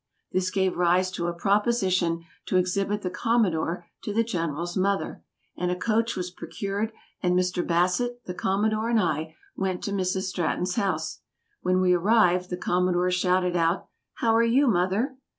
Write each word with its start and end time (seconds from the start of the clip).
This 0.31 0.49
gave 0.49 0.77
rise 0.77 1.11
to 1.11 1.27
a 1.27 1.33
proposition 1.33 2.25
to 2.47 2.57
exhibit 2.57 3.03
the 3.03 3.11
Commodore 3.11 3.85
to 4.01 4.11
the 4.11 4.23
General's 4.23 4.75
mother, 4.75 5.23
and 5.55 5.69
a 5.69 5.75
coach 5.75 6.15
was 6.15 6.31
procured, 6.31 6.91
and 7.21 7.37
Mr. 7.37 7.61
Bassett, 7.67 8.25
the 8.25 8.33
Commodore, 8.33 8.89
and 8.89 8.99
I 8.99 9.35
went 9.55 9.83
to 9.83 9.91
Mrs. 9.91 10.23
Stratton's 10.23 10.73
house. 10.73 11.19
When 11.61 11.81
we 11.81 11.93
arrived, 11.93 12.49
the 12.49 12.57
Commodore 12.57 13.11
shouted 13.11 13.55
out: 13.55 13.89
"How 14.15 14.35
are 14.35 14.41
you, 14.41 14.65
mother?" 14.65 15.17